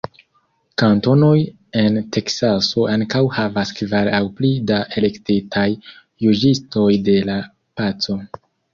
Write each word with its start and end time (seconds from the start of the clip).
Kantonoj 0.81 1.33
en 1.81 1.99
Teksaso 2.17 2.87
ankaŭ 2.95 3.23
havas 3.37 3.75
kvar 3.81 4.11
aŭ 4.23 4.25
pli 4.41 4.53
da 4.73 4.83
elektitaj 5.03 5.69
Juĝistoj 6.29 6.91
de 7.11 7.21
la 7.33 7.41
Paco. 7.81 8.23